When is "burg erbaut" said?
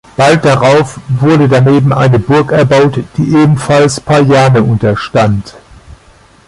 2.17-2.99